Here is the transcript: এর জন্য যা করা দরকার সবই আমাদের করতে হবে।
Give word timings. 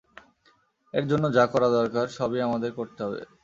এর 0.93 1.05
জন্য 1.11 1.25
যা 1.33 1.43
করা 1.53 1.67
দরকার 1.77 2.05
সবই 2.17 2.39
আমাদের 2.47 2.71
করতে 2.77 2.99
হবে। 3.05 3.19